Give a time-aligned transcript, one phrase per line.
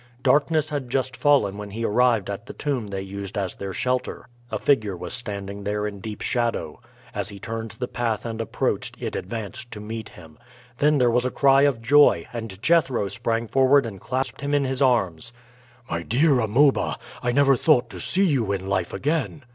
[0.23, 4.27] Darkness had just fallen when he arrived at the tomb they used as their shelter.
[4.49, 6.81] A figure was standing there in deep shadow.
[7.13, 10.39] As he turned the path and approached, it advanced to meet him.
[10.79, 14.65] Then there was a cry of joy, and Jethro sprang forward and clasped him in
[14.65, 15.33] his arms.
[15.87, 19.43] "My dear Amuba, I never thought to see you in life again!"